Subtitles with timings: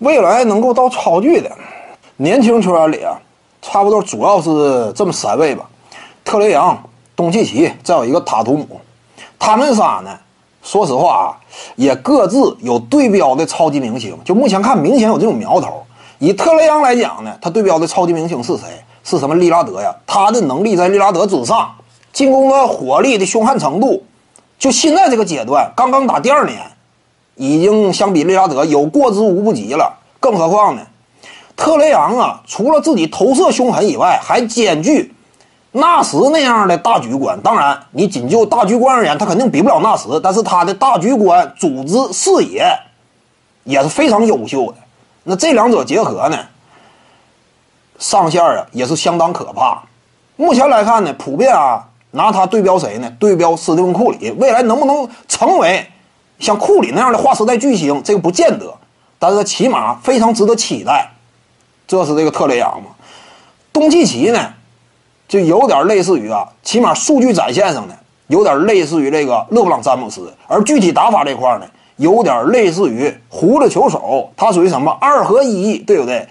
[0.00, 1.50] 未来能够到超巨的
[2.16, 3.18] 年轻球员里啊，
[3.62, 5.66] 差不多主要是这么三位吧：
[6.24, 6.78] 特雷杨、
[7.14, 8.80] 东契奇，再有一个塔图姆。
[9.38, 10.10] 他们仨呢，
[10.62, 11.36] 说实话啊，
[11.76, 14.18] 也各自有对标的超级明星。
[14.24, 15.82] 就目前看，明显有这种苗头。
[16.18, 18.64] 以特雷杨来讲呢，他对标的超级明星是谁？
[19.04, 19.34] 是什么？
[19.34, 19.94] 利拉德呀。
[20.06, 21.74] 他的能力在利拉德之上，
[22.12, 24.02] 进攻的火力的凶悍程度，
[24.58, 26.60] 就现在这个阶段，刚刚打第二年。
[27.36, 30.82] 已经相比利拉德有过之无不及了，更何况呢？
[31.54, 35.14] 特雷杨啊，除了自己投射凶狠以外，还兼具
[35.72, 37.40] 纳什那样的大局观。
[37.40, 42.66] 当然，你仅就大局观而言，他肯定比不了纳什，但是他的大局观、组织视野
[43.64, 44.78] 也是非常优秀的。
[45.24, 46.38] 那这两者结合呢，
[47.98, 49.82] 上线啊也是相当可怕。
[50.36, 53.10] 目前来看呢，普遍啊拿他对标谁呢？
[53.18, 55.86] 对标斯蒂芬库里，未来能不能成为？
[56.38, 58.72] 像库里那样的划时代巨星，这个不见得，
[59.18, 61.10] 但是起码非常值得期待。
[61.86, 62.90] 这是这个特雷杨嘛？
[63.72, 64.52] 东契奇呢，
[65.28, 67.94] 就有点类似于啊，起码数据展现上呢，
[68.26, 71.66] 有点类似于这个勒布朗詹姆斯，而具体打法这块呢，
[71.96, 74.30] 有点类似于胡子球手。
[74.36, 76.26] 他属于什么二合一，对不对？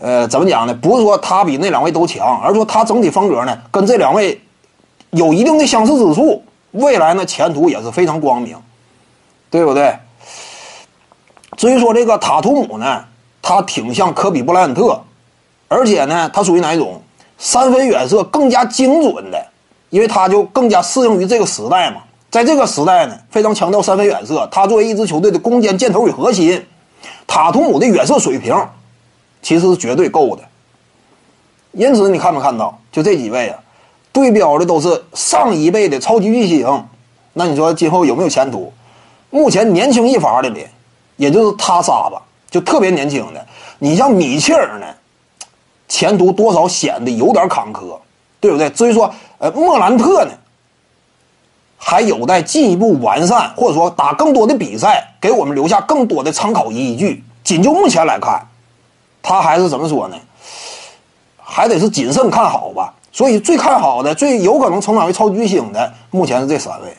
[0.00, 0.74] 呃，怎么讲呢？
[0.74, 4.40] 不是说他比那两位都强，而是说他整体风格呢，跟这两位
[5.10, 6.42] 有一定的相似之处。
[6.72, 8.56] 未来呢，前途也是非常光明。
[9.50, 9.96] 对不对？
[11.56, 13.04] 至于说这个塔图姆呢，
[13.40, 15.00] 他挺像科比布莱恩特，
[15.68, 17.00] 而且呢，他属于哪一种
[17.38, 19.46] 三分远射更加精准的，
[19.90, 22.02] 因为他就更加适应于这个时代嘛。
[22.30, 24.48] 在这个时代呢，非常强调三分远射。
[24.50, 26.66] 他作为一支球队的攻坚箭头与核心，
[27.28, 28.52] 塔图姆的远射水平
[29.40, 30.42] 其实是绝对够的。
[31.70, 32.76] 因此，你看没看到？
[32.90, 33.58] 就这几位啊，
[34.12, 36.84] 对标的都是上一辈的超级巨星。
[37.32, 38.72] 那你说今后有没有前途？
[39.34, 40.64] 目前年轻一发的里，
[41.16, 43.44] 也就是他仨吧，就特别年轻的。
[43.80, 44.86] 你像米切尔呢，
[45.88, 47.98] 前途多少显得有点坎坷，
[48.38, 48.70] 对不对？
[48.70, 50.30] 至于说呃莫兰特呢，
[51.76, 57.24] 还有待进一步完善，或者说打更多的比赛，给我们留下更多的参考依据。
[57.42, 58.46] 仅就目前来看，
[59.20, 60.16] 他还是怎么说呢？
[61.42, 62.94] 还得是谨慎看好吧。
[63.10, 66.96] 所以最看好的、最有可能成长为超级巨星的，目前是这三位。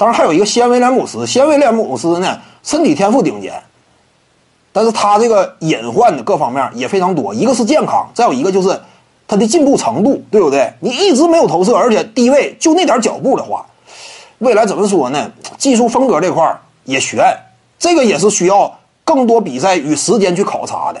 [0.00, 3.52] 当然还有一个西安威廉姆斯，西安威廉姆斯呢，身体天赋顶尖，
[4.72, 7.34] 但是他这个隐患的各方面也非常多。
[7.34, 8.80] 一个是健康，再有一个就是
[9.28, 10.72] 他的进步程度，对不对？
[10.80, 13.66] 你一直没有投射，而且低位就那点脚步的话，
[14.38, 15.30] 未来怎么说呢？
[15.58, 17.22] 技术风格这块也悬，
[17.78, 18.74] 这个也是需要
[19.04, 21.00] 更多比赛与时间去考察的。